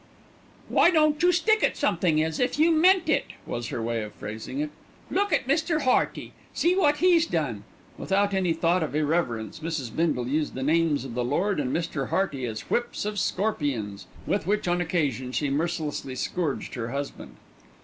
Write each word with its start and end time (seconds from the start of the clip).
"Why 0.67 0.89
don't 0.89 1.21
you 1.21 1.31
stick 1.31 1.63
at 1.63 1.77
somethin' 1.77 2.17
as 2.23 2.39
if 2.39 2.57
you 2.57 2.71
meant 2.71 3.07
it?" 3.07 3.33
was 3.45 3.67
her 3.67 3.83
way 3.83 4.01
of 4.01 4.13
phrasing 4.13 4.59
it. 4.59 4.71
"Look 5.11 5.31
at 5.31 5.47
Mr. 5.47 5.81
Hearty. 5.81 6.33
See 6.55 6.75
what 6.75 6.97
he's 6.97 7.27
done!" 7.27 7.65
Without 7.99 8.33
any 8.33 8.51
thought 8.51 8.81
of 8.81 8.95
irreverence, 8.95 9.59
Mrs. 9.59 9.95
Bindle 9.95 10.27
used 10.27 10.55
the 10.55 10.63
names 10.63 11.05
of 11.05 11.13
the 11.13 11.23
Lord 11.23 11.59
and 11.59 11.71
Mr. 11.71 12.09
Hearty 12.09 12.45
as 12.47 12.61
whips 12.61 13.05
of 13.05 13.19
scorpions 13.19 14.07
with 14.25 14.47
which 14.47 14.67
on 14.67 14.81
occasion 14.81 15.31
she 15.31 15.51
mercilessly 15.51 16.15
scourged 16.15 16.73
her 16.73 16.89
husband. 16.89 17.35